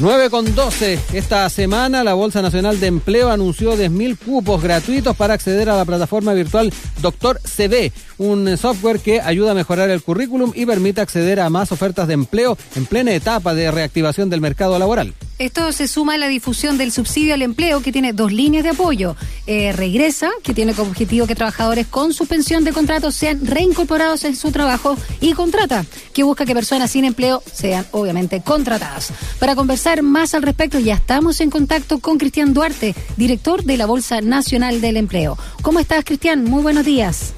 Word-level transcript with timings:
9 0.00 0.30
con 0.30 0.54
12. 0.54 0.98
Esta 1.12 1.46
semana 1.50 2.02
la 2.02 2.14
Bolsa 2.14 2.40
Nacional 2.40 2.80
de 2.80 2.86
Empleo 2.86 3.30
anunció 3.30 3.76
10.000 3.76 4.16
cupos 4.16 4.62
gratuitos 4.62 5.14
para 5.14 5.34
acceder 5.34 5.68
a 5.68 5.76
la 5.76 5.84
plataforma 5.84 6.32
virtual 6.32 6.72
Doctor 7.02 7.38
CV, 7.44 7.92
un 8.16 8.56
software 8.56 9.00
que 9.00 9.20
ayuda 9.20 9.50
a 9.50 9.54
mejorar 9.54 9.90
el 9.90 10.02
currículum 10.02 10.52
y 10.54 10.64
permite 10.64 11.02
acceder 11.02 11.38
a 11.38 11.50
más 11.50 11.70
ofertas 11.70 12.08
de 12.08 12.14
empleo 12.14 12.56
en 12.76 12.86
plena 12.86 13.12
etapa 13.12 13.52
de 13.52 13.70
reactivación 13.70 14.30
del 14.30 14.40
mercado 14.40 14.78
laboral. 14.78 15.12
Esto 15.38 15.72
se 15.72 15.88
suma 15.88 16.14
a 16.14 16.18
la 16.18 16.28
difusión 16.28 16.76
del 16.76 16.92
subsidio 16.92 17.32
al 17.32 17.40
empleo, 17.40 17.80
que 17.80 17.92
tiene 17.92 18.12
dos 18.12 18.30
líneas 18.30 18.62
de 18.62 18.70
apoyo. 18.70 19.16
Eh, 19.46 19.72
regresa, 19.72 20.28
que 20.42 20.52
tiene 20.52 20.74
como 20.74 20.90
objetivo 20.90 21.26
que 21.26 21.34
trabajadores 21.34 21.86
con 21.86 22.12
suspensión 22.12 22.62
de 22.62 22.72
contrato 22.72 23.10
sean 23.10 23.46
reincorporados 23.46 24.24
en 24.24 24.36
su 24.36 24.52
trabajo, 24.52 24.98
y 25.22 25.32
contrata, 25.32 25.86
que 26.12 26.24
busca 26.24 26.44
que 26.44 26.52
personas 26.54 26.90
sin 26.90 27.06
empleo 27.06 27.42
sean 27.50 27.86
obviamente 27.92 28.42
contratadas. 28.42 29.12
Para 29.38 29.54
conversar 29.54 29.89
más 30.02 30.34
al 30.34 30.42
respecto, 30.42 30.78
ya 30.78 30.94
estamos 30.94 31.40
en 31.40 31.50
contacto 31.50 31.98
con 31.98 32.16
Cristian 32.16 32.54
Duarte, 32.54 32.94
director 33.16 33.64
de 33.64 33.76
la 33.76 33.86
Bolsa 33.86 34.20
Nacional 34.20 34.80
del 34.80 34.96
Empleo. 34.96 35.36
¿Cómo 35.62 35.80
estás, 35.80 36.04
Cristian? 36.04 36.44
Muy 36.44 36.62
buenos 36.62 36.84
días. 36.84 37.34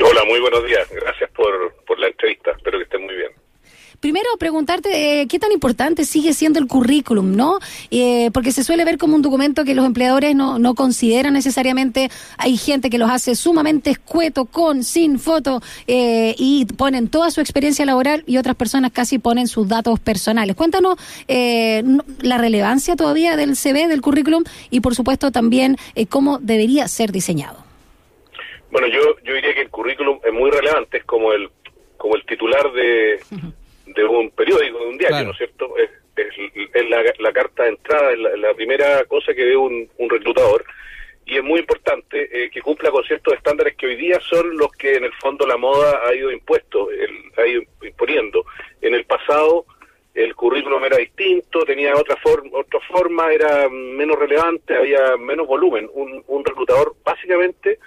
Hola, 0.00 0.24
muy 0.24 0.38
buenos 0.40 0.64
días. 0.64 0.88
Gracias 0.90 1.28
por, 1.32 1.74
por 1.86 1.98
la 1.98 2.06
entrevista. 2.06 2.52
Espero 2.52 2.78
que 2.78 2.84
estén 2.84 3.04
muy 3.04 3.16
bien. 3.16 3.32
Primero, 4.00 4.28
preguntarte 4.38 5.22
eh, 5.22 5.26
qué 5.26 5.40
tan 5.40 5.50
importante 5.50 6.04
sigue 6.04 6.32
siendo 6.32 6.60
el 6.60 6.68
currículum, 6.68 7.34
¿no? 7.34 7.58
Eh, 7.90 8.30
porque 8.32 8.52
se 8.52 8.62
suele 8.62 8.84
ver 8.84 8.96
como 8.96 9.16
un 9.16 9.22
documento 9.22 9.64
que 9.64 9.74
los 9.74 9.84
empleadores 9.84 10.36
no, 10.36 10.60
no 10.60 10.76
consideran 10.76 11.32
necesariamente. 11.32 12.08
Hay 12.36 12.56
gente 12.56 12.90
que 12.90 12.98
los 12.98 13.10
hace 13.10 13.34
sumamente 13.34 13.90
escueto, 13.90 14.44
con, 14.44 14.84
sin 14.84 15.18
foto, 15.18 15.60
eh, 15.88 16.36
y 16.38 16.66
ponen 16.66 17.08
toda 17.08 17.32
su 17.32 17.40
experiencia 17.40 17.84
laboral 17.84 18.22
y 18.24 18.36
otras 18.36 18.54
personas 18.54 18.92
casi 18.92 19.18
ponen 19.18 19.48
sus 19.48 19.66
datos 19.66 19.98
personales. 19.98 20.54
Cuéntanos 20.54 20.96
la 21.26 22.38
relevancia 22.38 22.94
todavía 22.94 23.36
del 23.36 23.56
CV, 23.56 23.88
del 23.88 24.00
currículum, 24.00 24.44
y 24.70 24.80
por 24.80 24.94
supuesto 24.94 25.32
también 25.32 25.76
cómo 26.08 26.38
debería 26.38 26.86
ser 26.86 27.10
diseñado. 27.10 27.64
Bueno, 28.70 28.86
yo, 28.86 29.00
yo 29.24 29.34
diría 29.34 29.54
que 29.54 29.62
el 29.62 29.70
currículum 29.70 30.20
es 30.24 30.32
muy 30.32 30.50
relevante, 30.50 30.98
es 30.98 31.04
como 31.04 31.32
el, 31.32 31.50
como 31.96 32.14
el 32.14 32.24
titular 32.26 32.72
de 32.72 33.20
de 33.94 34.04
un 34.04 34.30
periódico, 34.30 34.78
de 34.78 34.86
un 34.86 34.98
diario, 34.98 35.24
¿no 35.24 35.32
es 35.32 35.38
cierto? 35.38 35.76
Es, 35.76 35.90
es, 36.74 36.90
la, 37.18 37.32
carta 37.32 37.64
de 37.64 37.70
entrada, 37.70 38.12
es 38.12 38.18
la, 38.18 38.54
primera 38.54 39.04
cosa 39.04 39.34
que 39.34 39.44
ve 39.44 39.56
un, 39.56 39.88
reclutador 40.08 40.64
y 41.26 41.36
es 41.36 41.44
muy 41.44 41.60
importante 41.60 42.28
eh, 42.32 42.50
que 42.50 42.62
cumpla 42.62 42.90
con 42.90 43.04
ciertos 43.04 43.34
estándares 43.34 43.76
que 43.76 43.86
hoy 43.86 43.96
día 43.96 44.18
son 44.20 44.56
los 44.56 44.72
que 44.72 44.94
en 44.94 45.04
el 45.04 45.12
fondo 45.14 45.46
la 45.46 45.56
moda 45.56 46.00
ha 46.06 46.14
ido 46.14 46.32
impuesto, 46.32 46.90
el, 46.90 47.10
ha 47.36 47.46
ido 47.46 47.62
imponiendo. 47.82 48.44
En 48.80 48.94
el 48.94 49.04
pasado 49.04 49.66
el 50.14 50.34
currículum 50.34 50.84
era 50.84 50.96
distinto, 50.96 51.64
tenía 51.64 51.94
otra 51.94 52.16
forma, 52.16 52.58
otra 52.58 52.80
forma, 52.80 53.32
era 53.32 53.68
menos 53.68 54.18
relevante, 54.18 54.74
había 54.74 55.16
menos 55.16 55.46
volumen. 55.46 55.88
Un, 55.92 56.24
un 56.26 56.44
reclutador 56.44 56.96
básicamente 57.04 57.78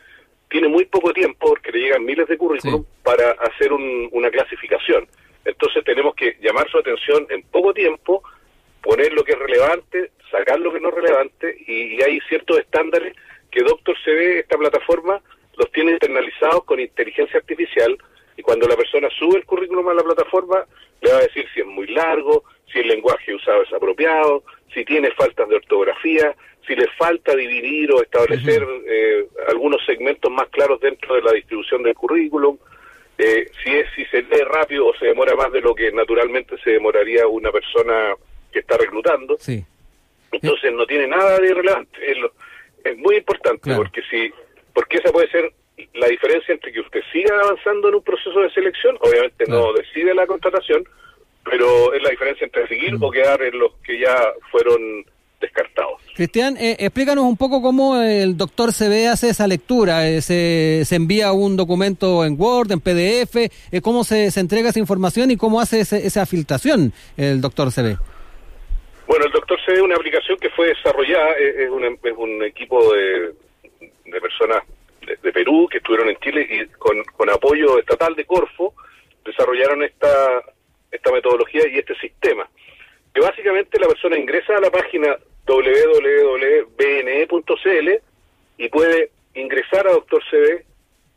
tiene 0.52 0.68
muy 0.68 0.86
poco 0.86 1.14
tiempo, 1.14 1.48
porque 1.48 1.72
le 1.72 1.80
llegan 1.80 2.06
miles 2.06 2.28
de 2.28 2.38
currículum, 2.38 2.86
para 3.04 3.32
hacer 3.32 3.72
una 3.74 4.30
clasificación. 4.30 5.08
Entonces 5.46 5.71
tenemos 5.84 6.16
que 6.16 6.38
llamar 6.42 6.70
su 6.70 6.78
atención 6.78 7.26
en 7.30 7.44
poco 7.44 7.74
tiempo, 7.74 8.24
poner 8.82 9.14
lo 9.14 9.24
que 9.24 9.34
es 9.34 9.40
relevante, 9.40 10.12
sacar 10.30 10.60
lo 10.60 10.72
que 10.72 10.80
no 10.80 10.90
es 10.90 10.96
relevante 10.96 11.56
y, 11.68 12.02
hay 12.02 12.20
ciertos 12.28 12.60
estándares 12.60 13.16
que 13.52 13.64
Doctor 13.64 13.96
CV, 14.04 14.40
esta 14.40 14.58
plataforma, 14.58 15.22
los 15.58 15.72
tiene 15.72 15.92
internalizados 15.92 16.64
con 16.64 16.80
inteligencia 16.80 17.40
artificial 17.40 17.98
y 18.38 18.42
cuando 18.42 18.68
la 18.68 18.78
persona 18.78 19.10
sube 19.20 19.38
el 19.38 19.46
currículum 19.46 19.90
a 19.90 19.94
la 19.94 20.04
plataforma 20.04 20.66
le 21.02 21.12
va 21.12 21.18
a 21.18 21.22
decir 21.22 21.46
si 21.54 21.60
es 21.60 21.66
muy 21.66 21.88
largo, 21.88 22.44
si 22.72 22.80
el 22.80 22.88
lenguaje 22.88 23.36
usado 23.36 23.64
es 23.64 23.74
apropiado, 23.74 24.44
si 24.74 24.86
tiene 24.86 25.12
faltas 25.12 25.50
de 25.50 25.56
ortografía, 25.56 26.34
si 26.66 26.76
le 26.76 26.88
falta 26.98 27.36
dividir 27.36 27.92
o 27.92 28.02
establecer 28.02 28.66
eh, 28.88 29.28
algunos 29.50 29.84
segmentos 29.86 30.32
más 30.32 30.48
claros 30.50 30.80
dentro 30.80 31.16
de 31.16 31.22
la 31.22 31.32
distribución 31.34 31.84
del 31.84 31.96
currículum. 31.96 32.58
Eh, 33.24 33.52
si 33.64 33.70
es 33.70 33.88
si 33.96 34.04
se 34.06 34.24
lee 34.24 34.44
rápido 34.46 34.88
o 34.88 34.96
se 34.96 35.06
demora 35.06 35.36
más 35.36 35.52
de 35.52 35.62
lo 35.62 35.76
que 35.76 35.92
naturalmente 35.92 36.56
se 36.64 36.72
demoraría 36.72 37.28
una 37.28 37.52
persona 37.52 38.16
que 38.52 38.60
está 38.60 38.78
reclutando. 38.78 39.38
Sí. 39.40 39.64
Entonces 40.32 40.74
no 40.74 40.88
tiene 40.88 41.08
nada 41.08 41.38
de 41.38 41.54
relevante. 41.54 42.00
Es, 42.84 42.98
muy 42.98 43.18
importante 43.18 43.76
porque 43.76 44.02
si 44.10 44.32
porque 44.74 44.98
esa 44.98 45.12
puede 45.12 45.30
ser 45.30 45.54
la 45.94 46.08
diferencia 46.08 46.52
entre 46.52 46.74
que 46.74 46.80
usted 46.80 47.02
siga 47.14 47.40
avanzando 47.40 47.90
en 47.90 47.96
un 47.96 48.04
proceso 48.04 48.40
de 48.40 48.50
selección, 48.50 48.98
obviamente 49.00 49.46
no 49.48 49.72
decide 49.74 50.16
la 50.16 50.26
contratación, 50.26 50.84
pero 51.44 51.94
es 51.94 52.02
la 52.02 52.10
diferencia 52.10 52.46
entre 52.46 52.68
seguir 52.68 52.98
mm. 52.98 53.04
o 53.04 53.12
quedar 53.12 53.40
en 53.44 53.60
los 53.60 53.74
que 53.84 54.00
ya 54.00 54.34
fueron 54.50 55.06
descartados. 55.42 56.02
Cristian, 56.16 56.56
eh, 56.58 56.78
explícanos 56.80 57.24
un 57.24 57.38
poco 57.38 57.62
cómo 57.62 58.02
el 58.02 58.38
doctor 58.38 58.72
CB 58.72 59.08
hace 59.08 59.30
esa 59.30 59.48
lectura. 59.48 60.08
Eh, 60.08 60.22
se, 60.22 60.84
se, 60.86 60.96
envía 60.96 61.32
un 61.32 61.58
documento 61.58 62.24
en 62.26 62.40
Word, 62.40 62.72
en 62.72 62.80
PDF, 62.80 63.36
eh, 63.36 63.82
cómo 63.82 64.04
se, 64.04 64.30
se, 64.32 64.40
entrega 64.40 64.70
esa 64.70 64.80
información 64.80 65.32
y 65.32 65.38
cómo 65.38 65.60
hace 65.60 65.82
esa 65.82 66.26
filtración 66.26 66.94
el 67.18 67.42
doctor 67.42 67.72
CB. 67.72 67.98
Bueno, 69.08 69.26
el 69.26 69.32
doctor 69.32 69.60
CB 69.66 69.74
es 69.74 69.82
una 69.82 69.96
aplicación 69.96 70.38
que 70.38 70.50
fue 70.52 70.68
desarrollada, 70.68 71.32
es, 71.34 71.70
un, 71.70 71.84
es 71.84 72.18
un, 72.18 72.44
equipo 72.44 72.94
de, 72.94 73.34
de 74.06 74.22
personas 74.22 74.64
de, 75.24 75.32
Perú 75.32 75.68
que 75.72 75.80
estuvieron 75.80 76.10
en 76.10 76.18
Chile 76.18 76.48
y 76.50 76.66
con, 76.78 77.04
con 77.18 77.30
apoyo 77.30 77.80
estatal 77.80 78.16
de 78.16 78.26
Corfo 78.26 78.74
desarrollaron 79.26 79.84
esta, 79.84 80.42
esta 80.92 81.12
metodología 81.12 81.64
y 81.68 81.80
este 81.80 81.96
sistema 81.96 82.48
que 83.14 83.22
básicamente 83.22 83.80
la 83.80 83.88
persona 83.88 84.18
ingresa 84.18 84.56
a 84.56 84.62
la 84.62 84.70
página 84.70 85.18
www.bne.cl 86.78 87.90
y 88.58 88.70
puede 88.70 89.12
ingresar 89.34 89.88
a 89.88 89.94
Doctor 89.94 90.22
CB, 90.30 90.66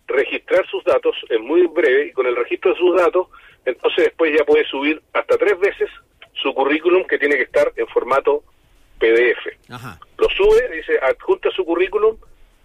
registrar 0.07 0.67
sus 0.69 0.85
datos, 0.85 1.17
es 1.29 1.41
muy 1.41 1.67
breve, 1.67 2.07
y 2.09 2.13
con 2.13 2.27
el 2.27 2.37
registro 2.37 2.73
de 2.73 2.79
sus 2.79 2.97
datos, 2.97 3.29
entonces 3.65 4.05
después 4.07 4.37
ya 4.37 4.45
puede 4.45 4.65
subir 4.67 5.03
hasta 5.13 5.37
tres 5.37 5.59
veces 5.59 5.91
su 6.35 6.53
currículum 6.55 7.05
que 7.05 7.19
tiene 7.19 7.37
que 7.37 7.43
estar 7.43 7.73
en 7.77 7.87
formato 7.89 8.43
PDF. 8.99 9.47
Lo 10.19 10.29
sube, 10.31 10.69
dice 10.77 10.99
adjunta 11.03 11.51
su 11.51 11.65
currículum 11.65 12.17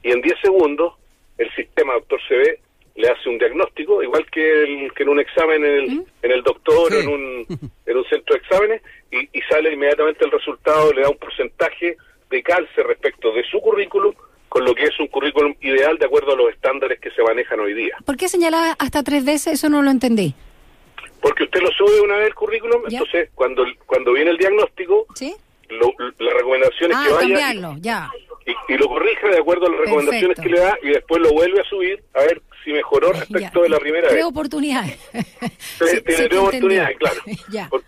y 0.03 0.11
en 0.11 0.21
10 0.21 0.39
segundos 0.41 0.93
el 1.37 1.49
sistema 1.55 1.93
Doctor 1.93 2.19
CB 2.27 2.59
le 2.95 3.07
hace 3.07 3.29
un 3.29 3.37
diagnóstico, 3.37 4.03
igual 4.03 4.18
que, 4.29 4.63
el, 4.63 4.93
que 4.93 5.03
en 5.03 5.09
un 5.09 5.19
examen 5.19 5.63
en 5.63 5.73
el, 5.73 6.05
en 6.21 6.31
el 6.31 6.43
doctor, 6.43 6.93
en, 6.93 7.07
un, 7.07 7.45
en 7.85 7.97
un 7.97 8.05
centro 8.05 8.35
de 8.35 8.41
exámenes, 8.41 8.81
y, 9.11 9.37
y, 9.37 9.41
sale 9.49 9.73
inmediatamente 9.73 10.25
el 10.25 10.31
resultado, 10.31 10.93
le 10.93 11.01
da 11.01 11.09
un 11.09 11.17
porcentaje 11.17 11.97
de 12.29 12.43
calce 12.43 12.83
respecto 12.83 13.31
de 13.33 13.43
su 13.43 13.59
currículum 13.59 14.13
con 14.49 14.65
lo 14.65 14.73
que 14.73 14.83
es 14.83 14.99
un 14.99 15.07
currículum 15.07 15.53
ideal 15.61 15.97
de 15.97 16.05
acuerdo 16.05 16.33
a 16.33 16.35
los 16.35 16.49
estándares 16.49 16.99
que 16.99 17.11
se 17.11 17.21
manejan 17.21 17.59
hoy 17.59 17.73
día. 17.73 17.95
¿Por 18.03 18.17
qué 18.17 18.27
señalaba 18.27 18.75
hasta 18.79 19.03
tres 19.03 19.23
veces? 19.23 19.53
Eso 19.53 19.69
no 19.69 19.81
lo 19.81 19.91
entendí. 19.91 20.33
Porque 21.21 21.43
usted 21.43 21.61
lo 21.61 21.69
sube 21.71 22.01
una 22.01 22.17
vez 22.17 22.27
el 22.27 22.35
currículum, 22.35 22.81
entonces 22.89 23.29
cuando 23.35 23.63
cuando 23.85 24.13
viene 24.13 24.31
el 24.31 24.37
diagnóstico, 24.37 25.05
la 25.69 26.33
recomendación 26.33 26.91
es 26.91 26.97
ah, 26.97 27.03
que 27.05 27.13
vaya 27.13 27.27
cambiarlo, 27.27 27.75
ya. 27.79 28.09
Y, 28.67 28.77
lo 28.77 28.87
corrija 28.87 29.27
de 29.27 29.37
acuerdo 29.37 29.67
a 29.67 29.69
las 29.69 29.79
recomendaciones 29.81 30.39
que 30.39 30.49
le 30.49 30.59
da 30.59 30.77
y 30.81 30.89
después 30.89 31.21
lo 31.21 31.31
vuelve 31.31 31.61
a 31.61 31.63
subir 31.65 32.01
a 32.13 32.21
ver 32.21 32.41
si 32.69 32.73
mejoró 32.73 33.11
respecto 33.11 33.63
de 33.63 33.69
la 33.69 33.79
primera 33.79 34.03
vez. 34.03 34.11
Tres 34.11 34.25
oportunidades. 34.25 34.99
Tiene 35.79 36.01
tres 36.01 36.39
oportunidades, 36.39 36.97
claro. 36.97 37.21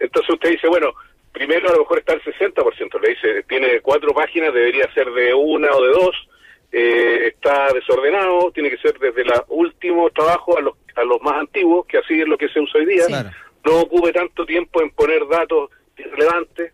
Entonces 0.00 0.30
usted 0.30 0.50
dice, 0.50 0.66
bueno, 0.66 0.92
primero 1.32 1.68
a 1.68 1.72
lo 1.72 1.78
mejor 1.80 1.98
está 2.00 2.14
el 2.14 2.22
60%, 2.22 3.00
le 3.00 3.08
dice, 3.10 3.42
tiene 3.48 3.80
cuatro 3.80 4.12
páginas, 4.12 4.52
debería 4.52 4.92
ser 4.92 5.10
de 5.12 5.32
una 5.32 5.70
o 5.70 5.82
de 5.84 5.92
dos, 5.92 6.28
eh, 6.72 7.28
está 7.28 7.72
desordenado, 7.72 8.50
tiene 8.50 8.70
que 8.70 8.78
ser 8.78 8.98
desde 8.98 9.22
el 9.22 9.30
último 9.48 10.10
trabajo 10.10 10.58
a 10.58 10.60
los, 10.60 10.74
a 10.96 11.04
los 11.04 11.22
más 11.22 11.34
antiguos, 11.34 11.86
que 11.86 11.98
así 11.98 12.20
es 12.20 12.26
lo 12.26 12.36
que 12.36 12.48
se 12.48 12.60
usa 12.60 12.80
hoy 12.80 12.86
día, 12.86 13.32
no 13.64 13.80
ocupe 13.80 14.12
tanto 14.12 14.44
tiempo 14.44 14.82
en 14.82 14.90
poner 14.90 15.26
datos 15.28 15.70
irrelevantes. 15.96 16.72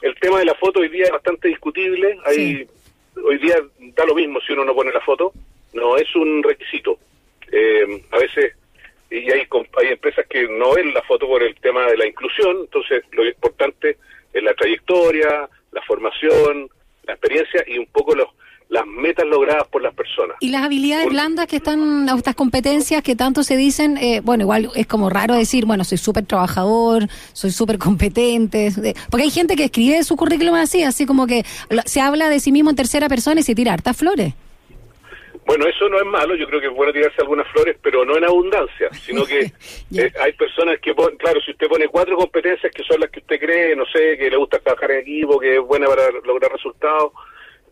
El 0.00 0.14
tema 0.20 0.38
de 0.38 0.46
la 0.46 0.54
foto 0.54 0.80
hoy 0.80 0.88
día 0.88 1.04
es 1.04 1.10
bastante 1.10 1.48
discutible, 1.48 2.18
hay, 2.24 2.66
hoy 3.22 3.38
día 3.38 3.56
da 3.94 4.06
lo 4.06 4.14
mismo 4.14 4.40
si 4.40 4.54
uno 4.54 4.64
no 4.64 4.74
pone 4.74 4.92
la 4.92 5.00
foto, 5.02 5.32
no 5.76 5.96
es 5.96 6.14
un 6.16 6.42
requisito. 6.42 6.98
Eh, 7.52 8.02
a 8.10 8.18
veces 8.18 8.54
y 9.10 9.30
hay, 9.30 9.46
hay 9.78 9.88
empresas 9.92 10.26
que 10.28 10.48
no 10.48 10.74
ven 10.74 10.92
la 10.92 11.02
foto 11.02 11.26
por 11.28 11.42
el 11.42 11.54
tema 11.56 11.86
de 11.86 11.96
la 11.96 12.06
inclusión, 12.06 12.56
entonces 12.62 13.04
lo 13.12 13.24
importante 13.24 13.98
es 14.32 14.42
la 14.42 14.52
trayectoria, 14.54 15.48
la 15.72 15.82
formación, 15.82 16.68
la 17.04 17.12
experiencia 17.12 17.64
y 17.66 17.78
un 17.78 17.86
poco 17.86 18.14
los 18.14 18.28
las 18.68 18.84
metas 18.84 19.24
logradas 19.26 19.68
por 19.68 19.80
las 19.80 19.94
personas. 19.94 20.36
Y 20.40 20.48
las 20.48 20.64
habilidades 20.64 21.08
blandas 21.08 21.46
que 21.46 21.54
están, 21.54 22.08
estas 22.08 22.34
competencias 22.34 23.00
que 23.00 23.14
tanto 23.14 23.44
se 23.44 23.56
dicen, 23.56 23.96
eh, 23.96 24.20
bueno, 24.24 24.42
igual 24.42 24.70
es 24.74 24.88
como 24.88 25.08
raro 25.08 25.36
decir, 25.36 25.66
bueno, 25.66 25.84
soy 25.84 25.98
súper 25.98 26.26
trabajador, 26.26 27.06
soy 27.32 27.52
súper 27.52 27.78
competente, 27.78 28.72
porque 29.08 29.22
hay 29.22 29.30
gente 29.30 29.54
que 29.54 29.66
escribe 29.66 30.02
su 30.02 30.16
currículum 30.16 30.56
así, 30.56 30.82
así 30.82 31.06
como 31.06 31.28
que 31.28 31.44
se 31.84 32.00
habla 32.00 32.28
de 32.28 32.40
sí 32.40 32.50
mismo 32.50 32.70
en 32.70 32.76
tercera 32.76 33.08
persona 33.08 33.38
y 33.38 33.44
se 33.44 33.54
tira 33.54 33.72
hartas 33.72 33.96
flores. 33.96 34.34
Bueno, 35.46 35.64
eso 35.68 35.88
no 35.88 35.98
es 35.98 36.04
malo, 36.04 36.34
yo 36.34 36.48
creo 36.48 36.60
que 36.60 36.66
es 36.66 36.72
bueno 36.72 36.92
tirarse 36.92 37.20
algunas 37.20 37.46
flores, 37.52 37.76
pero 37.80 38.04
no 38.04 38.16
en 38.16 38.24
abundancia, 38.24 38.92
sino 38.92 39.24
que 39.24 39.52
eh, 39.96 40.12
hay 40.20 40.32
personas 40.32 40.80
que, 40.80 40.92
ponen, 40.92 41.16
claro, 41.18 41.40
si 41.40 41.52
usted 41.52 41.68
pone 41.68 41.86
cuatro 41.86 42.16
competencias 42.16 42.72
que 42.72 42.82
son 42.82 42.98
las 42.98 43.10
que 43.10 43.20
usted 43.20 43.38
cree, 43.38 43.76
no 43.76 43.86
sé, 43.86 44.18
que 44.18 44.28
le 44.28 44.36
gusta 44.36 44.58
trabajar 44.58 44.90
en 44.90 45.02
equipo, 45.02 45.38
que 45.38 45.54
es 45.54 45.60
buena 45.60 45.86
para 45.86 46.10
lograr 46.24 46.50
resultados, 46.50 47.12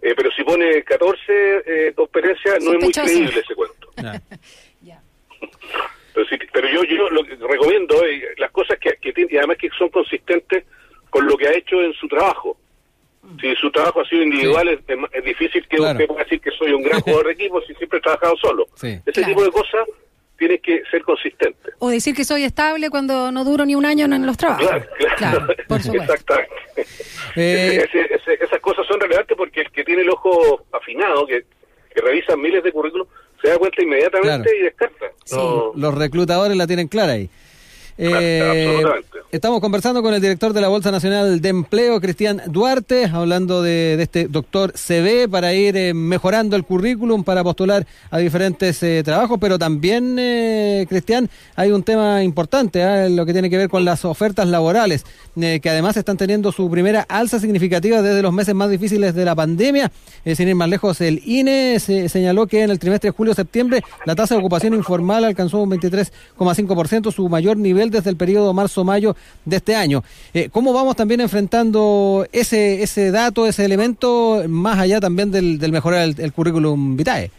eh, 0.00 0.14
pero 0.16 0.30
si 0.30 0.44
pone 0.44 0.84
14 0.84 1.22
eh, 1.66 1.92
competencias, 1.96 2.62
no 2.62 2.74
es 2.74 2.84
muy 2.84 2.92
creíble 2.92 3.40
ese 3.40 3.54
cuento. 3.56 3.88
pero, 6.14 6.26
pero, 6.52 6.68
yo, 6.68 6.84
yo 6.84 7.10
lo 7.10 7.24
que 7.24 7.34
recomiendo 7.34 8.00
las 8.36 8.52
cosas 8.52 8.78
que, 8.78 8.96
que 9.02 9.12
tiene, 9.12 9.32
y 9.32 9.36
además 9.36 9.56
que 9.56 9.68
son 9.76 9.88
consistentes 9.88 10.64
con 11.10 11.26
lo 11.26 11.36
que 11.36 11.48
ha 11.48 11.52
hecho 11.52 11.82
en 11.82 11.92
su 11.94 12.06
trabajo. 12.06 12.56
Si 13.40 13.54
su 13.56 13.70
trabajo 13.70 14.00
ha 14.00 14.08
sido 14.08 14.22
individual, 14.22 14.68
es, 14.68 15.24
difícil 15.24 15.66
que 15.68 15.80
usted 15.80 16.06
pueda 16.06 16.22
decir 16.22 16.40
que 16.40 16.50
soy 16.52 16.72
un 16.72 16.82
gran 16.82 17.00
jugador 17.00 17.26
de 17.26 17.32
equipo 17.32 17.60
si 17.62 17.74
siempre 17.74 17.98
he 17.98 18.02
trabajado 18.02 18.36
solo. 18.36 18.66
Ese 18.82 19.24
tipo 19.24 19.42
de 19.42 19.50
cosas 19.50 19.86
tiene 20.38 20.58
que 20.58 20.82
ser 20.90 21.02
consistente. 21.02 21.70
O 21.78 21.90
decir 21.90 22.14
que 22.14 22.24
soy 22.24 22.44
estable 22.44 22.90
cuando 22.90 23.30
no 23.30 23.44
duro 23.44 23.64
ni 23.64 23.74
un 23.74 23.86
año 23.86 24.04
en 24.06 24.26
los 24.26 24.36
trabajos. 24.36 24.68
Claro, 25.16 25.46
por 25.68 25.82
supuesto. 25.82 26.12
Exactamente. 26.12 26.54
Eh, 27.36 27.84
esas 28.40 28.60
cosas 28.60 28.86
son 28.86 29.00
relevantes 29.00 29.36
porque 29.36 29.62
el 29.62 29.70
que 29.72 29.82
tiene 29.82 30.02
el 30.02 30.10
ojo 30.10 30.64
afinado, 30.70 31.26
que, 31.26 31.44
que 31.92 32.00
revisa 32.00 32.36
miles 32.36 32.62
de 32.62 32.70
currículos, 32.70 33.08
se 33.42 33.48
da 33.48 33.58
cuenta 33.58 33.82
inmediatamente 33.82 34.56
y 34.56 34.62
descarta. 34.62 35.06
Los 35.74 35.94
reclutadores 35.94 36.56
la 36.56 36.68
tienen 36.68 36.86
clara 36.86 37.14
ahí. 37.14 37.28
Eh, 37.96 38.82
estamos 39.30 39.60
conversando 39.60 40.02
con 40.02 40.12
el 40.14 40.20
director 40.20 40.52
de 40.52 40.60
la 40.60 40.66
Bolsa 40.66 40.90
Nacional 40.90 41.40
de 41.40 41.48
Empleo, 41.48 42.00
Cristian 42.00 42.42
Duarte, 42.46 43.06
hablando 43.06 43.62
de, 43.62 44.02
este 44.02 44.26
doctor 44.26 44.72
CB 44.72 45.28
para 45.30 45.54
ir 45.54 45.76
eh, 45.76 45.94
mejorando 45.94 46.56
el 46.56 46.64
currículum 46.64 47.22
para 47.22 47.44
postular 47.44 47.86
a 48.10 48.18
diferentes 48.18 48.82
eh, 48.82 49.02
trabajos, 49.04 49.38
pero 49.40 49.58
también, 49.58 50.16
eh, 50.18 50.86
Cristian, 50.88 51.30
hay 51.54 51.70
un 51.70 51.84
tema 51.84 52.24
importante, 52.24 52.82
¿ah? 52.82 53.08
lo 53.08 53.24
que 53.26 53.32
tiene 53.32 53.48
que 53.48 53.58
ver 53.58 53.68
con 53.68 53.84
las 53.84 54.04
ofertas 54.04 54.48
laborales, 54.48 55.04
que 55.36 55.70
además 55.70 55.96
están 55.96 56.16
teniendo 56.16 56.50
su 56.50 56.68
primera 56.70 57.06
alza 57.08 57.38
significativa 57.38 58.02
desde 58.02 58.22
los 58.22 58.32
meses 58.32 58.54
más 58.54 58.70
difíciles 58.70 59.14
de 59.14 59.24
la 59.24 59.34
pandemia. 59.34 59.90
sin 60.34 60.48
ir 60.48 60.54
más 60.54 60.68
lejos, 60.68 61.00
el 61.00 61.22
INE 61.24 61.78
se 61.80 62.08
señaló 62.08 62.46
que 62.46 62.62
en 62.62 62.70
el 62.70 62.78
trimestre 62.78 63.10
de 63.10 63.16
julio-septiembre 63.16 63.82
la 64.04 64.14
tasa 64.14 64.34
de 64.34 64.40
ocupación 64.40 64.74
informal 64.74 65.24
alcanzó 65.24 65.62
un 65.62 65.70
23,5%, 65.70 67.12
su 67.12 67.28
mayor 67.28 67.56
nivel 67.56 67.83
desde 67.90 68.10
el 68.10 68.16
periodo 68.16 68.52
marzo-mayo 68.52 69.16
de 69.44 69.56
este 69.56 69.74
año. 69.74 70.02
Eh, 70.32 70.48
¿Cómo 70.52 70.72
vamos 70.72 70.96
también 70.96 71.20
enfrentando 71.20 72.26
ese, 72.32 72.82
ese 72.82 73.10
dato, 73.10 73.46
ese 73.46 73.64
elemento, 73.64 74.42
más 74.48 74.78
allá 74.78 75.00
también 75.00 75.30
del, 75.30 75.58
mejorar 75.70 76.08
el, 76.18 76.32
currículum 76.32 76.96
vitae? 76.96 77.30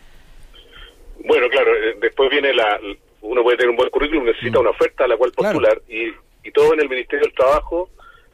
Bueno, 1.27 1.47
claro, 1.49 1.71
eh, 1.71 1.97
después 2.01 2.29
viene 2.29 2.53
la... 2.53 2.79
Uno 3.21 3.41
puede 3.41 3.57
tener 3.57 3.71
un 3.71 3.77
buen 3.77 3.89
currículum, 3.89 4.25
necesita 4.25 4.59
mm. 4.59 4.61
una 4.61 4.69
oferta 4.69 5.05
a 5.05 5.07
la 5.07 5.17
cual 5.17 5.31
postular 5.31 5.81
y, 5.89 6.09
y 6.47 6.51
todo 6.51 6.73
en 6.73 6.81
el 6.81 6.89
Ministerio 6.89 7.25
del 7.25 7.33
Trabajo 7.33 7.89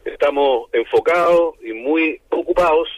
estamos 0.05 0.69
enfocados 0.73 1.55
y 1.63 1.73
muy 1.73 2.19
ocupados 2.29 2.89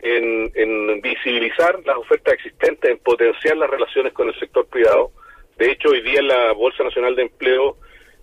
en, 0.00 0.50
en, 0.54 1.00
visibilizar 1.00 1.78
las 1.84 1.96
ofertas 1.96 2.34
existentes, 2.34 2.90
en 2.90 2.98
potenciar 2.98 3.56
las 3.56 3.70
relaciones 3.70 4.12
con 4.12 4.28
el 4.28 4.38
sector 4.38 4.66
privado. 4.66 5.10
De 5.56 5.72
hecho, 5.72 5.90
hoy 5.90 6.02
día 6.02 6.20
en 6.20 6.28
la 6.28 6.52
Bolsa 6.52 6.84
Nacional 6.84 7.16
de 7.16 7.22
Empleo 7.22 7.76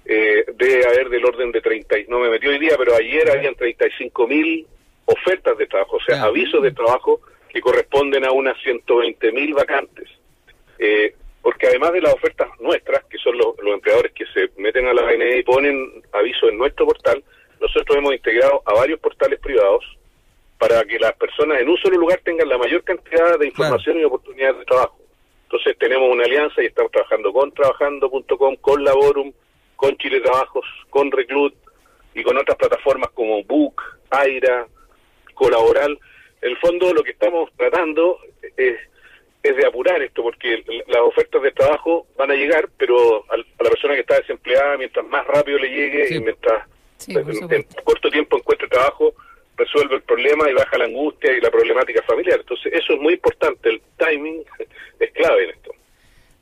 eh, 0.06 0.46
debe 0.56 0.86
haber 0.86 1.10
del 1.10 1.26
orden 1.26 1.52
de 1.52 1.62
30, 1.62 1.96
no 2.08 2.20
me 2.20 2.30
metió 2.30 2.52
hoy 2.52 2.60
día, 2.60 2.76
pero 2.78 2.96
ayer 2.96 3.30
habían 3.30 3.56
35 3.56 4.28
mil 4.28 4.68
ofertas 5.06 5.58
de 5.58 5.68
trabajo, 5.68 5.98
o 5.98 6.02
sea, 6.02 6.24
avisos 6.24 6.62
de 6.62 6.72
trabajo 6.72 7.22
que 7.50 7.62
corresponden 7.62 8.26
a 8.26 8.32
unas 8.32 8.60
120 8.62 9.32
mil 9.32 9.54
vacantes. 9.54 10.10
Eh, 10.78 11.16
porque 11.42 11.68
además 11.68 11.94
de 11.94 12.02
las 12.02 12.14
ofertas 12.14 12.50
nuestras, 12.60 13.06
que 13.06 13.18
son 13.20 13.38
los, 13.38 13.56
empleadores 13.60 14.12
que 14.14 14.26
se 14.34 14.50
meten 14.58 14.88
a 14.88 14.94
la 14.94 15.08
ANE 15.08 15.38
y 15.38 15.44
ponen 15.44 16.04
avisos 16.12 16.50
en 16.50 16.58
nuestro 16.58 16.86
portal, 16.88 17.24
nosotros 17.62 17.98
hemos 17.98 18.14
integrado 18.14 18.62
a 18.66 18.74
varios 18.74 19.00
portales 19.00 19.40
privados 19.40 19.86
para 20.58 20.84
que 20.86 21.00
las 21.00 21.14
personas 21.14 21.62
en 21.62 21.70
un 21.70 21.78
solo 21.78 21.98
lugar 21.98 22.20
tengan 22.24 22.50
la 22.50 22.58
mayor 22.58 22.84
cantidad 22.84 23.38
de 23.38 23.48
información 23.48 24.00
y 24.00 24.04
oportunidades 24.04 24.60
de 24.60 24.66
trabajo. 24.66 24.98
Entonces 25.44 25.78
tenemos 25.78 26.12
una 26.12 26.24
alianza 26.24 26.64
y 26.64 26.66
estamos 26.66 26.92
trabajando 26.92 27.32
con 27.32 27.52
trabajando.com, 27.52 28.56
con 28.58 28.84
Laborum, 28.84 29.32
con 29.76 29.98
Chile 29.98 30.22
Trabajos, 30.22 30.66
con 30.90 31.12
Reclut 31.12 31.54
y 32.14 32.24
con 32.24 32.38
otras 32.38 32.58
plataformas 32.58 33.10
como 33.12 33.44
Book, 33.44 33.82
Aira, 34.10 34.68
Colaboral. 35.34 35.98
En 36.42 36.50
el 36.52 36.58
fondo 36.58 36.94
lo 36.94 37.04
que 37.04 37.12
estamos 37.12 37.52
tratando 37.58 38.20
es, 38.56 38.78
es 39.44 39.56
de 39.56 39.66
apurar 39.68 40.02
esto, 40.02 40.24
porque 40.24 40.64
las 40.88 41.02
ofertas 41.02 41.42
de 41.42 41.52
trabajo 41.52 42.08
van 42.18 42.32
a 42.32 42.36
llegar, 42.36 42.70
pero 42.78 43.26
a 43.32 43.38
la 43.38 43.70
persona 43.70 43.96
que 43.96 44.02
está 44.02 44.20
desempleada, 44.20 44.78
mientras 44.78 45.06
más 45.08 45.26
rápido 45.28 45.60
le 45.60 45.70
llegue 45.70 46.16
y 46.16 46.20
mientras 46.20 46.68
en, 47.08 47.64
corto 47.84 48.10
tiempo 48.10 48.38
encuentre 48.38 48.68
trabajo, 48.68 49.14
resuelve 49.58 49.96
el 49.96 50.02
problema 50.02 50.50
y 50.50 50.54
baja 50.54 50.78
la 50.78 50.86
angustia 50.86 51.34
y 51.34 51.42
la 51.42 51.52
problemática 51.52 52.02
familiar. 52.04 52.40
Entonces 52.40 52.74
eso 52.74 52.94
es 52.94 53.00
muy 53.00 53.14
importante, 53.14 53.70
el 53.70 53.82
timing 53.98 54.44
es 55.00 55.12
clave 55.12 55.46
en 55.46 55.50
esto. 55.52 55.72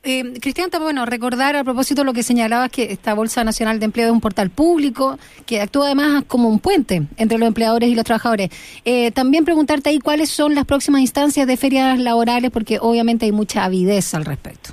Eh, 0.06 0.34
Cristian, 0.42 0.70
bueno, 0.82 1.06
recordar 1.06 1.56
a 1.56 1.64
propósito 1.64 2.02
de 2.02 2.06
lo 2.06 2.14
que 2.14 2.24
señalabas 2.24 2.70
que 2.70 2.92
esta 2.92 3.14
Bolsa 3.14 3.46
Nacional 3.46 3.80
de 3.80 3.86
Empleo 3.86 4.08
es 4.08 4.12
un 4.12 4.20
portal 4.20 4.50
público 4.50 5.18
que 5.48 5.62
actúa 5.62 5.86
además 5.86 6.26
como 6.28 6.50
un 6.50 6.60
puente 6.60 7.04
entre 7.18 7.38
los 7.38 7.48
empleadores 7.48 7.88
y 7.88 7.96
los 7.96 8.04
trabajadores. 8.04 8.50
Eh, 8.84 9.12
también 9.12 9.46
preguntarte 9.46 9.92
ahí 9.92 10.00
cuáles 10.00 10.30
son 10.30 10.56
las 10.56 10.66
próximas 10.66 11.00
instancias 11.00 11.48
de 11.48 11.56
ferias 11.56 11.98
laborales, 12.00 12.52
porque 12.52 12.80
obviamente 12.82 13.26
hay 13.26 13.32
mucha 13.32 13.64
avidez 13.64 14.14
al 14.14 14.26
respecto. 14.26 14.72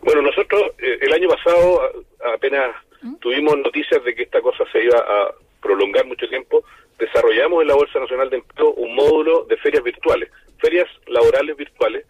Bueno, 0.00 0.22
nosotros 0.22 0.62
eh, 0.78 0.98
el 1.02 1.12
año 1.12 1.28
pasado 1.28 1.82
apenas 2.34 2.74
¿Mm? 3.02 3.16
tuvimos 3.16 3.58
noticias 3.58 4.02
de 4.02 4.14
que 4.14 4.22
esta 4.22 4.40
cosa 4.40 4.64
se 4.72 4.82
iba 4.82 4.96
a 4.96 5.34
prolongar 5.60 6.06
mucho 6.06 6.26
tiempo, 6.26 6.64
desarrollamos 6.98 7.60
en 7.60 7.68
la 7.68 7.74
Bolsa 7.74 8.00
Nacional 8.00 8.30
de 8.30 8.36
Empleo 8.38 8.72
un 8.72 8.94
módulo 8.94 9.44
de 9.44 9.58
ferias 9.58 9.84
virtuales, 9.84 10.30
ferias 10.58 10.88
laborales 11.06 11.54
virtuales, 11.54 12.06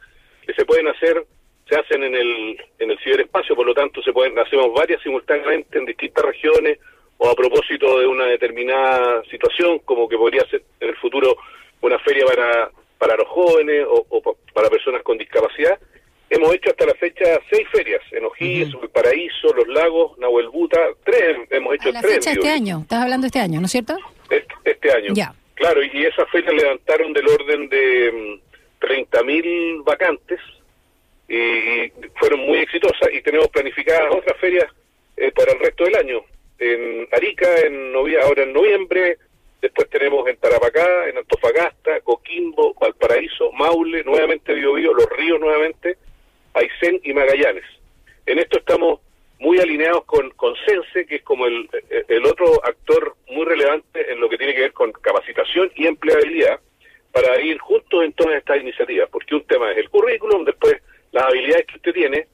que 0.46 0.54
se 0.54 0.64
pueden 0.64 0.86
hacer 0.86 1.26
se 1.72 1.78
hacen 1.78 2.02
en 2.02 2.14
el, 2.14 2.60
en 2.78 2.90
el 2.90 2.98
ciberespacio, 2.98 3.56
por 3.56 3.66
lo 3.66 3.72
tanto 3.72 4.02
se 4.02 4.12
pueden 4.12 4.38
hacemos 4.38 4.74
varias 4.74 5.00
simultáneamente 5.02 5.78
en 5.78 5.86
distintas 5.86 6.22
regiones 6.22 6.78
o 7.16 7.30
a 7.30 7.34
propósito 7.34 7.98
de 7.98 8.06
una 8.06 8.26
determinada 8.26 9.22
situación, 9.30 9.78
como 9.80 10.06
que 10.06 10.18
podría 10.18 10.46
ser 10.50 10.62
en 10.80 10.90
el 10.90 10.96
futuro 10.96 11.36
una 11.80 11.98
feria 12.00 12.26
para, 12.26 12.70
para 12.98 13.16
los 13.16 13.28
jóvenes 13.28 13.86
o, 13.88 14.36
para 14.52 14.68
personas 14.68 15.02
con 15.02 15.16
discapacidad. 15.16 15.78
Hemos 16.28 16.54
hecho 16.54 16.70
hasta 16.70 16.86
la 16.86 16.94
fecha 16.94 17.24
seis 17.50 17.66
ferias, 17.72 18.02
en 18.12 18.24
O'Higgins, 18.24 18.74
El 18.82 18.90
Paraíso, 18.90 19.54
Los 19.54 19.68
Lagos, 19.68 20.18
Nahuel 20.18 20.48
Buta, 20.48 20.78
tres, 21.04 21.38
hemos 21.50 21.74
hecho 21.74 21.88
a 21.88 21.92
la 21.92 22.02
Fecha 22.02 22.32
este 22.32 22.50
año, 22.50 22.80
estás 22.82 23.02
hablando 23.02 23.26
este 23.26 23.38
año, 23.38 23.60
¿no 23.60 23.66
es 23.66 23.72
cierto? 23.72 23.96
Este, 24.28 24.54
este 24.64 24.92
año. 24.92 25.12
Ya. 25.14 25.34
Claro, 25.54 25.82
y 25.82 26.04
esas 26.04 26.28
ferias 26.30 26.54
levantaron 26.54 27.12
del 27.12 27.28
orden 27.28 27.68
de 27.68 28.40
30.000 28.80 29.78
mm, 29.78 29.84
vacantes, 29.84 30.40
y 31.28 31.90
fueron 32.16 32.40
muy 32.40 32.58
exitosas 32.58 33.08
y 33.12 33.22
tenemos 33.22 33.48
planificadas 33.48 34.14
otras 34.14 34.38
ferias 34.38 34.66
eh, 35.16 35.30
para 35.32 35.52
el 35.52 35.60
resto 35.60 35.84
del 35.84 35.96
año. 35.96 36.24
En 36.58 37.08
Arica, 37.12 37.60
en 37.60 37.94
ahora 37.94 38.42
en 38.42 38.52
noviembre, 38.52 39.18
después 39.60 39.88
tenemos 39.90 40.28
en 40.28 40.36
Tarapacá, 40.36 41.08
en 41.08 41.18
Antofagasta, 41.18 42.00
Coquimbo, 42.00 42.74
Valparaíso, 42.74 43.50
Maule, 43.52 44.04
nuevamente 44.04 44.54
Biobío, 44.54 44.94
Los 44.94 45.08
Ríos 45.10 45.40
nuevamente, 45.40 45.96
Aysén 46.54 47.00
y 47.02 47.12
Magallanes. 47.12 47.64
En 48.26 48.38
esto 48.38 48.58
estamos 48.58 49.00
muy 49.38 49.58
alineados 49.58 50.04
con, 50.04 50.30
con 50.30 50.54
Sense, 50.66 51.04
que 51.06 51.16
es 51.16 51.22
como 51.22 51.46
el, 51.46 51.68
el 52.08 52.24
otro 52.26 52.64
actor 52.64 53.16
muy 53.28 53.44
relevante 53.44 54.12
en 54.12 54.20
lo 54.20 54.28
que 54.28 54.38
tiene 54.38 54.54
que 54.54 54.60
ver 54.60 54.72
con 54.72 54.92
capacitación 54.92 55.72
y 55.74 55.86
empleabilidad, 55.86 56.60
para 57.12 57.40
ir 57.40 57.58
juntos 57.58 58.04
en 58.04 58.12
todas 58.14 58.36
estas 58.36 58.60
iniciativas, 58.60 59.08
porque 59.10 59.34
un 59.34 59.44
tema 59.44 59.70
es 59.72 59.78
el 59.78 59.90
currículum, 59.90 60.44
después 60.44 60.80
las 61.12 61.24
habilidades 61.24 61.66
que 61.66 61.76
usted 61.76 61.92
tiene, 61.92 62.26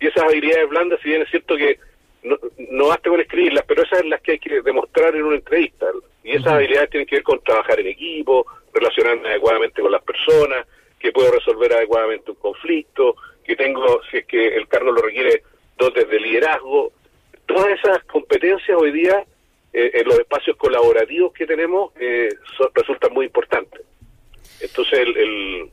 y 0.00 0.06
esas 0.06 0.24
habilidades 0.24 0.68
blandas, 0.68 1.00
si 1.02 1.10
bien 1.10 1.22
es 1.22 1.30
cierto 1.30 1.56
que 1.56 1.78
no, 2.22 2.38
no 2.70 2.88
basta 2.88 3.10
con 3.10 3.20
escribirlas, 3.20 3.64
pero 3.66 3.82
esas 3.82 3.98
son 4.00 4.10
las 4.10 4.20
que 4.22 4.32
hay 4.32 4.38
que 4.38 4.62
demostrar 4.62 5.14
en 5.14 5.24
una 5.24 5.36
entrevista. 5.36 5.86
Y 6.24 6.32
esas 6.32 6.54
habilidades 6.54 6.90
tienen 6.90 7.06
que 7.06 7.16
ver 7.16 7.22
con 7.22 7.42
trabajar 7.42 7.80
en 7.80 7.86
equipo, 7.86 8.46
relacionarme 8.72 9.28
adecuadamente 9.28 9.82
con 9.82 9.92
las 9.92 10.02
personas, 10.02 10.66
que 10.98 11.12
puedo 11.12 11.32
resolver 11.32 11.72
adecuadamente 11.72 12.30
un 12.30 12.36
conflicto, 12.36 13.16
que 13.44 13.56
tengo, 13.56 14.00
si 14.10 14.18
es 14.18 14.26
que 14.26 14.56
el 14.56 14.68
cargo 14.68 14.92
lo 14.92 15.02
requiere, 15.02 15.42
dotes 15.78 16.08
de 16.08 16.20
liderazgo. 16.20 16.92
Todas 17.46 17.78
esas 17.78 18.04
competencias 18.04 18.76
hoy 18.78 18.92
día 18.92 19.24
eh, 19.72 19.90
en 19.94 20.06
los 20.06 20.18
espacios 20.18 20.56
colaborativos 20.56 21.32
que 21.32 21.46
tenemos 21.46 21.92
eh, 21.98 22.28
resultan 22.74 23.12
muy 23.12 23.26
importantes. 23.26 23.80
Entonces, 24.60 24.98
el, 25.00 25.70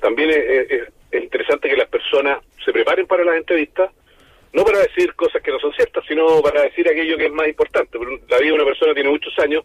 también 0.00 0.30
es, 0.30 0.70
es 0.70 0.88
interesante 1.22 1.68
que 1.68 1.76
las 1.76 1.88
personas 1.88 2.38
se 2.64 2.72
preparen 2.72 3.06
para 3.06 3.24
las 3.24 3.36
entrevistas, 3.36 3.90
no 4.52 4.64
para 4.64 4.78
decir 4.78 5.14
cosas 5.14 5.42
que 5.42 5.50
no 5.50 5.58
son 5.58 5.72
ciertas, 5.74 6.04
sino 6.06 6.40
para 6.42 6.62
decir 6.62 6.88
aquello 6.88 7.16
que 7.16 7.26
es 7.26 7.32
más 7.32 7.48
importante. 7.48 7.98
La 8.28 8.38
vida 8.38 8.50
de 8.50 8.52
una 8.52 8.64
persona 8.64 8.94
tiene 8.94 9.10
muchos 9.10 9.38
años, 9.38 9.64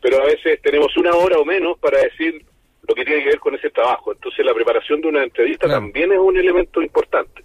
pero 0.00 0.20
a 0.20 0.24
veces 0.24 0.60
tenemos 0.62 0.96
una 0.96 1.14
hora 1.14 1.38
o 1.38 1.44
menos 1.44 1.78
para 1.78 2.00
decir 2.00 2.44
lo 2.88 2.94
que 2.94 3.04
tiene 3.04 3.22
que 3.22 3.28
ver 3.30 3.38
con 3.38 3.54
ese 3.54 3.70
trabajo. 3.70 4.12
Entonces 4.12 4.44
la 4.44 4.54
preparación 4.54 5.00
de 5.00 5.08
una 5.08 5.22
entrevista 5.22 5.68
también 5.68 6.12
es 6.12 6.18
un 6.18 6.36
elemento 6.36 6.82
importante. 6.82 7.42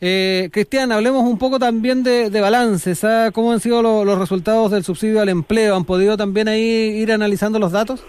Eh, 0.00 0.50
Cristian, 0.52 0.92
hablemos 0.92 1.22
un 1.22 1.38
poco 1.38 1.58
también 1.58 2.02
de, 2.02 2.30
de 2.30 2.40
balances. 2.40 3.02
¿ah? 3.04 3.30
¿Cómo 3.32 3.52
han 3.52 3.60
sido 3.60 3.82
los 4.04 4.18
resultados 4.18 4.70
del 4.70 4.84
subsidio 4.84 5.20
al 5.20 5.28
empleo? 5.28 5.74
¿Han 5.74 5.84
podido 5.84 6.16
también 6.16 6.48
ahí 6.48 6.62
ir 6.62 7.12
analizando 7.12 7.58
los 7.58 7.72
datos? 7.72 8.04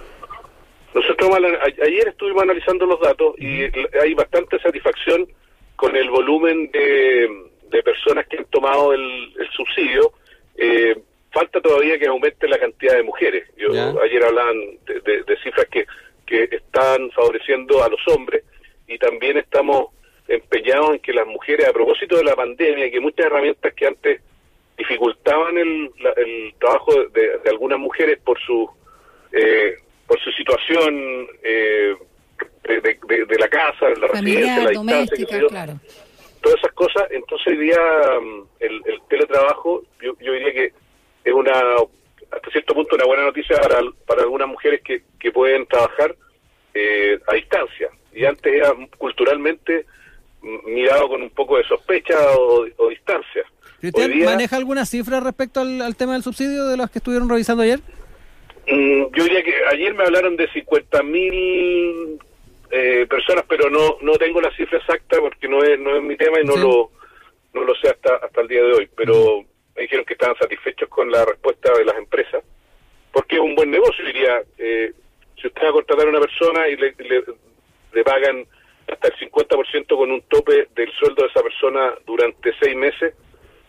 Ayer 1.84 2.08
estuvimos 2.08 2.44
analizando 2.44 2.86
los 2.86 3.00
datos 3.00 3.36
y 3.40 3.64
hay 4.00 4.14
bastante 4.14 4.60
satisfacción 4.60 5.28
con 5.76 5.96
el 5.96 6.10
volumen 6.10 6.70
de, 6.72 7.84
personas 7.84 8.28
que 8.28 8.38
han 8.38 8.46
tomado 8.46 8.94
el, 8.94 9.34
subsidio. 9.56 10.12
Eh, 10.56 10.96
falta 11.32 11.62
todavía 11.62 11.98
que 12.00 12.08
aumente 12.08 12.48
la 12.48 12.58
cantidad 12.58 12.96
de 12.96 13.04
mujeres. 13.04 13.50
Yo, 13.58 13.72
ayer 14.02 14.24
hablaban 14.24 14.56
de, 14.86 15.38
cifras 15.44 15.68
que, 15.72 15.86
que 16.26 16.44
están 16.56 17.12
favoreciendo 17.12 17.84
a 17.84 17.90
los 17.90 18.00
hombres 18.08 18.44
y 18.88 18.98
también 18.98 19.38
estamos 19.38 19.88
empeñados 20.28 20.92
en 20.94 21.00
que 21.00 21.14
las 21.14 21.28
mujeres, 21.28 21.68
a 21.68 21.74
propósito 21.74 22.18
de 22.18 22.24
la 22.24 22.36
pandemia, 22.36 22.92
que 22.92 23.00
muchas 23.00 23.26
herramientas 23.26 23.74
que 23.74 23.88
antes 23.88 24.22
dificultaban 24.78 25.58
el, 25.58 25.92
el 26.18 26.54
trabajo 26.60 26.94
de, 27.10 27.50
algunas 27.50 27.80
mujeres 27.80 28.20
por 28.24 28.40
su 28.40 28.70
eh, 29.32 29.78
por 30.08 30.20
su 30.22 30.32
situación 30.32 31.28
eh, 31.44 31.96
de, 32.64 33.38
la 33.40 33.48
casa, 33.50 33.88
de 33.88 33.98
la 33.98 34.08
residencia, 34.08 34.64
la 34.64 34.70
distancia, 34.70 35.48
claro. 35.50 35.80
todas 36.42 36.60
esas 36.60 36.74
cosas. 36.74 37.04
Entonces 37.12 37.48
hoy 37.48 37.58
día 37.58 37.80
mm, 38.22 38.44
el, 38.60 38.82
teletrabajo, 39.10 39.84
yo, 40.02 40.14
yo, 40.20 40.34
diría 40.34 40.54
que 40.54 40.74
es 41.24 41.34
una, 41.34 41.54
hasta 42.32 42.52
cierto 42.52 42.74
punto, 42.74 42.96
una 42.96 43.06
buena 43.06 43.24
noticia 43.24 43.58
para, 43.58 43.80
para 44.06 44.22
algunas 44.24 44.48
mujeres 44.48 44.82
que, 44.84 45.04
que 45.20 45.32
pueden 45.32 45.66
trabajar 45.68 46.16
eh, 46.74 47.20
a 47.28 47.34
distancia. 47.34 47.90
Y 48.14 48.26
antes 48.26 48.54
era 48.54 48.74
culturalmente 48.98 49.86
mirado 50.66 51.10
con 51.10 51.22
un 51.22 51.30
poco 51.30 51.58
de 51.58 51.64
sospecha 51.64 52.16
o, 52.38 52.90
distancia. 52.90 53.44
¿Usted 53.82 54.26
maneja 54.26 54.56
alguna 54.56 54.86
cifra 54.86 55.20
respecto 55.20 55.62
al, 55.62 55.96
tema 55.96 56.14
del 56.14 56.24
subsidio 56.24 56.66
de 56.66 56.78
los 56.78 56.90
que 56.90 57.00
estuvieron 57.00 57.30
revisando 57.30 57.64
ayer? 57.64 57.80
Mm, 58.68 59.16
yo 59.16 59.24
diría 59.24 59.44
que 59.44 59.54
ayer 59.72 59.94
me 59.94 60.04
hablaron 60.04 60.36
de 60.36 60.52
50 60.52 61.04
mil 61.04 62.20
eh, 62.70 63.06
personas, 63.10 63.46
pero 63.48 63.70
no 63.70 63.98
no 64.02 64.14
tengo 64.14 64.42
la 64.42 64.52
cifra 64.56 64.78
exacta 64.78 65.20
porque 65.20 65.48
no 65.48 65.64
es 65.64 65.80
no 65.80 65.96
es 65.96 66.04
mi 66.04 66.18
tema 66.18 66.40
y 66.42 66.46
no 66.46 66.58
lo 66.58 66.92
no 67.54 67.64
lo 67.64 67.76
sé 67.76 67.90
hasta 67.90 68.16
hasta 68.16 68.42
el 68.42 68.48
día 68.48 68.64
de 68.64 68.74
hoy. 68.74 68.90
Pero 68.96 69.46
me 69.76 69.84
dijeron 69.84 70.06
que 70.06 70.14
estaban 70.14 70.38
satisfechos 70.38 70.90
con 70.90 71.10
la 71.10 71.24
respuesta 71.26 71.72
de 71.78 71.86
las 71.86 71.98
empresas 71.98 72.44
porque 73.12 73.36
es 73.36 73.42
un 73.42 73.56
buen 73.56 73.72
negocio. 73.72 74.06
Diría, 74.06 74.42
eh, 74.58 74.92
si 75.42 75.48
usted 75.48 75.64
va 75.64 75.70
a 75.70 75.74
contratar 75.74 76.06
a 76.06 76.10
una 76.10 76.20
persona 76.20 76.68
y 76.68 76.76
le, 76.76 76.94
le 77.94 78.04
pagan 78.04 78.46
hasta 78.92 79.08
el 79.10 79.30
50% 79.30 79.88
con 79.88 80.12
un 80.12 80.22
tope 80.24 80.68
del 80.76 80.92
sueldo 80.94 81.24
de 81.24 81.30
esa 81.30 81.42
persona 81.42 81.94
durante 82.06 82.54
seis 82.60 82.76
meses. 82.76 83.14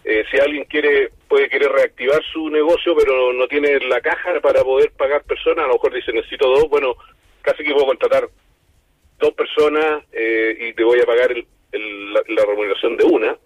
Eh, 0.04 0.24
si 0.30 0.38
alguien 0.38 0.64
quiere 0.64 1.10
puede 1.28 1.48
querer 1.48 1.70
reactivar 1.70 2.22
su 2.32 2.48
negocio, 2.48 2.94
pero 2.96 3.32
no 3.32 3.46
tiene 3.48 3.78
la 3.80 4.00
caja 4.00 4.40
para 4.40 4.62
poder 4.62 4.90
pagar 4.92 5.22
personas, 5.24 5.64
a 5.64 5.68
lo 5.68 5.74
mejor 5.74 5.92
dice 5.92 6.12
necesito 6.12 6.48
dos, 6.48 6.68
bueno, 6.70 6.96
casi 7.42 7.62
que 7.62 7.72
puedo 7.72 7.86
contratar 7.86 8.28
dos 9.18 9.32
personas 9.34 10.04
eh, 10.12 10.56
y 10.58 10.72
te 10.72 10.84
voy 10.84 11.00
a 11.00 11.06
pagar 11.06 11.30
la, 11.32 12.44
remuneración 12.46 12.96
de 12.96 13.04
una. 13.04 13.36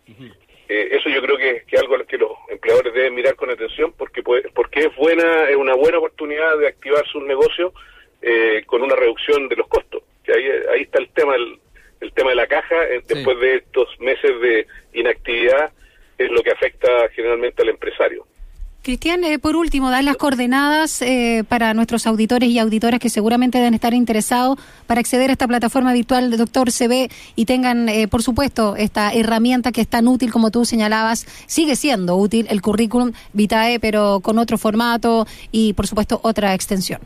Eh, 0.68 0.88
eso 0.92 1.08
yo 1.08 1.20
creo 1.22 1.36
que, 1.36 1.64
es 1.68 1.80
algo 1.80 1.98
que 2.06 2.18
los 2.18 2.30
empleadores 2.48 2.94
deben 2.94 3.14
mirar 3.14 3.34
con 3.34 3.50
atención 3.50 3.92
porque 3.98 4.22
porque 4.54 4.80
es 4.80 4.96
buena 4.96 5.48
es 5.48 5.56
una 5.56 5.74
buena 5.74 5.98
oportunidad 5.98 6.56
de 6.58 6.68
activar 6.68 7.04
su 7.08 7.20
negocio 7.20 7.72
con 8.66 8.82
una 8.82 8.94
reducción 8.94 9.48
de 9.48 9.56
los 9.56 9.66
costos. 9.66 10.04
Que 10.22 10.32
ahí, 10.32 10.44
ahí 10.72 10.82
está 10.82 11.00
el 11.00 11.08
tema 11.08 11.34
el, 11.34 11.58
el 12.02 12.12
tema 12.12 12.30
de 12.30 12.36
la 12.36 12.46
caja 12.46 12.84
eh, 12.90 13.02
después 13.06 13.38
de 13.38 13.56
estos 13.56 13.88
meses 14.00 14.40
de 14.40 14.66
inactividad 14.92 15.72
es 16.18 16.30
lo 16.30 16.42
que 16.42 16.50
afecta 16.50 16.88
generalmente 17.14 17.62
al 17.62 17.70
empresario. 17.70 18.26
Cristian, 18.82 19.22
eh, 19.22 19.38
por 19.38 19.54
último, 19.54 19.92
dar 19.92 20.02
las 20.02 20.16
coordenadas 20.16 21.02
eh, 21.02 21.44
para 21.48 21.72
nuestros 21.72 22.04
auditores 22.08 22.48
y 22.48 22.58
auditoras 22.58 22.98
que 22.98 23.10
seguramente 23.10 23.58
deben 23.58 23.74
estar 23.74 23.94
interesados 23.94 24.58
para 24.88 24.98
acceder 24.98 25.30
a 25.30 25.34
esta 25.34 25.46
plataforma 25.46 25.92
virtual 25.92 26.32
de 26.32 26.36
Doctor 26.36 26.72
CB 26.72 27.08
y 27.36 27.44
tengan, 27.44 27.86
por 28.10 28.22
supuesto, 28.22 28.74
esta 28.76 29.12
herramienta 29.12 29.70
que 29.70 29.82
es 29.82 29.88
tan 29.88 30.08
útil 30.08 30.32
como 30.32 30.50
tú 30.50 30.64
señalabas. 30.64 31.26
Sigue 31.46 31.76
siendo 31.76 32.16
útil 32.16 32.46
el 32.50 32.60
currículum 32.60 33.12
vitae, 33.32 33.78
pero 33.78 34.18
con 34.20 34.38
otro 34.38 34.58
formato 34.58 35.26
y, 35.52 35.74
por 35.74 35.86
supuesto, 35.86 36.18
otra 36.24 36.52
extensión. 36.52 37.00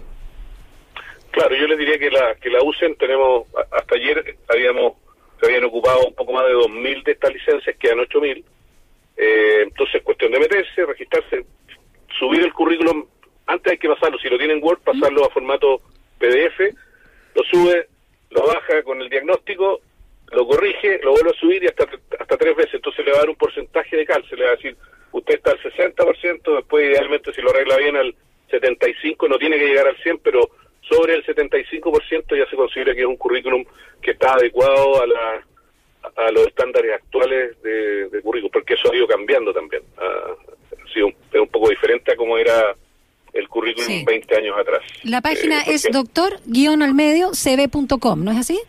Claro, 1.37 1.55
yo 1.55 1.67
les 1.67 1.79
diría 1.79 1.99
que 1.99 2.11
la, 2.11 2.35
que 2.37 2.49
la 2.49 2.63
usen. 2.63 2.95
Tenemos, 2.97 3.45
hasta 3.71 3.95
ayer 3.95 4.39
habíamos, 4.49 4.95
se 5.39 5.45
habían 5.45 5.65
ocupado 5.65 6.07
un 6.07 6.15
poco 6.15 6.33
más 6.33 6.47
de 6.47 6.55
2.000 6.55 7.05
de 7.05 7.13
estas 7.13 7.31
licencias, 7.31 7.77
quedan 7.79 7.99
8.000. 7.99 8.43
Eh, 9.17 9.63
entonces, 9.63 10.03
cuestión 10.03 10.33
de 10.33 10.41
meterse, 10.41 10.85
registrarse, 10.85 11.45
subir 12.19 12.43
el 12.43 12.53
currículum. 12.53 13.07
Antes 13.47 13.73
hay 13.73 13.79
que 13.79 13.89
pasarlo, 13.89 14.19
si 14.19 14.29
lo 14.29 14.39
tienen 14.39 14.63
Word, 14.63 14.81
pasarlo 14.81 15.25
a 15.25 15.31
formato 15.31 15.81
PDF, 16.19 16.75
lo 17.35 17.43
sube, 17.45 17.89
lo 18.31 18.47
baja 18.47 18.83
con 18.83 19.01
el 19.01 19.09
diagnóstico, 19.09 19.81
lo 20.33 20.47
corrige, 20.47 21.01
lo 21.03 21.13
vuelve 21.13 21.31
a 21.31 21.41
subir 21.41 21.63
y 21.63 21.67
hasta, 21.67 21.87
hasta 22.19 22.37
tres 22.37 22.57
veces. 22.57 22.75
Entonces 22.75 23.05
le 23.05 23.13
va 23.13 23.19
a 23.19 23.21
dar 23.21 23.31
un 23.31 23.37
porcentaje 23.37 23.97
de 23.97 24.05
cálculo. 24.07 24.37
Le 24.37 24.45
va 24.45 24.53
a 24.53 24.57
decir, 24.57 24.77
usted 25.13 25.35
está 25.35 25.53
al 25.53 25.61
60%, 25.61 26.57
después 26.57 26.91
idealmente 26.91 27.33
si 27.33 27.41
lo 27.41 27.51
arregla 27.51 27.77
bien 27.77 27.97
al 27.97 28.15
75%, 28.51 29.29
no 29.29 29.39
tiene 29.39 29.59
que 29.59 29.67
llegar 29.67 29.87
al 29.87 29.97
100%, 29.99 30.21
pero 30.23 30.51
sobre 30.89 31.15
el 31.15 31.25
75% 31.25 32.37
ya 32.37 32.49
se 32.49 32.57
considera 32.57 32.95
que 32.95 33.01
es 33.01 33.07
un 33.07 33.17
currículum 33.17 33.65
que 34.01 34.13
está 34.13 34.35
adecuado 34.35 35.03
a, 35.03 35.07
la, 35.07 35.47
a 36.15 36.31
los 36.31 36.47
estándares 36.47 36.95
actuales 36.95 37.61
de, 37.63 38.21
currículum, 38.23 38.53
porque 38.53 38.75
eso 38.75 38.93
ha 38.93 38.97
ido 38.97 39.07
cambiando 39.07 39.53
también. 39.53 39.83
Ha, 39.99 40.37
sido 40.93 41.07
un, 41.09 41.15
es 41.33 41.41
un 41.41 41.49
poco 41.49 41.71
diferente 41.71 42.13
a 42.13 42.17
como 42.17 42.39
era 42.39 42.77
el 43.33 43.49
currículum 43.49 44.05
20 44.05 44.37
años 44.37 44.57
atrás. 44.59 44.83
La 45.03 45.21
página 45.21 45.63
eh, 45.63 45.75
es 45.75 45.89
doctor-al-medio-cb.com, 45.91 48.25
¿no 48.25 48.31
es 48.33 48.39
así? 48.39 48.61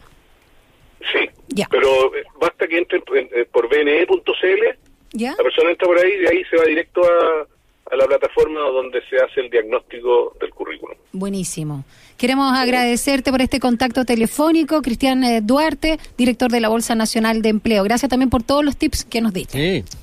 Sí, 1.11 1.29
pero 1.69 2.15
eh, 2.15 2.23
basta 2.39 2.67
que 2.67 2.77
entre 2.77 3.01
eh, 3.15 3.45
por 3.51 3.67
bne.cl, 3.69 4.77
¿Ya? 5.13 5.31
la 5.31 5.43
persona 5.43 5.71
entra 5.71 5.87
por 5.87 5.97
ahí 5.97 6.11
y 6.11 6.17
de 6.17 6.27
ahí 6.27 6.43
se 6.49 6.57
va 6.57 6.65
directo 6.65 7.01
a, 7.03 7.47
a 7.89 7.95
la 7.95 8.05
plataforma 8.05 8.59
donde 8.61 9.01
se 9.09 9.17
hace 9.17 9.41
el 9.41 9.49
diagnóstico 9.49 10.35
del 10.39 10.49
currículum. 10.51 10.95
Buenísimo. 11.13 11.85
Queremos 12.17 12.57
agradecerte 12.57 13.31
por 13.31 13.41
este 13.41 13.59
contacto 13.59 14.03
telefónico, 14.03 14.81
Cristian 14.81 15.23
eh, 15.23 15.41
Duarte, 15.41 15.99
director 16.17 16.51
de 16.51 16.59
la 16.59 16.69
Bolsa 16.69 16.95
Nacional 16.95 17.41
de 17.41 17.49
Empleo. 17.49 17.83
Gracias 17.83 18.09
también 18.09 18.29
por 18.29 18.43
todos 18.43 18.65
los 18.65 18.75
tips 18.75 19.05
que 19.05 19.21
nos 19.21 19.33
diste. 19.33 19.57
Sí. 19.57 19.97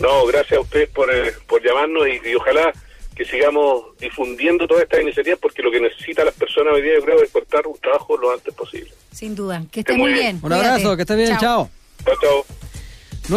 No, 0.00 0.26
gracias 0.26 0.58
a 0.58 0.60
ustedes 0.60 0.88
por, 0.90 1.12
eh, 1.14 1.32
por 1.46 1.62
llamarnos 1.62 2.06
y, 2.08 2.34
ojalá 2.34 2.72
que 3.14 3.24
sigamos 3.24 3.96
difundiendo 3.98 4.66
todas 4.66 4.82
estas 4.82 5.00
iniciativas 5.00 5.38
porque 5.40 5.62
lo 5.62 5.70
que 5.70 5.80
necesitan 5.80 6.26
las 6.26 6.34
personas 6.34 6.74
hoy 6.74 6.82
día 6.82 6.94
yo 6.98 7.02
creo 7.02 7.22
es 7.22 7.30
cortar 7.30 7.66
un 7.66 7.78
trabajo 7.78 8.16
lo 8.16 8.30
antes 8.30 8.52
posible. 8.52 8.90
Sin 9.10 9.34
duda. 9.34 9.62
Que 9.70 9.80
esté 9.80 9.96
muy 9.96 10.12
bien. 10.12 10.38
Un 10.42 10.52
abrazo, 10.52 10.96
que 10.96 11.02
esté 11.02 11.16
bien. 11.16 11.38
Chao. 11.38 11.70
Chao, 12.04 12.14
chao. 12.20 12.65